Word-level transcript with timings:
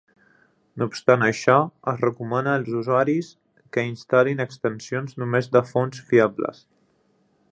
No 0.83 0.85
obstant 0.91 1.25
això, 1.25 1.57
es 1.91 1.99
recomana 2.05 2.55
als 2.61 2.71
usuaris 2.79 3.29
que 3.77 3.85
instal·lin 3.91 4.43
extensions 4.49 5.15
només 5.25 5.53
de 5.57 5.65
fonts 5.75 6.05
fiables. 6.11 6.65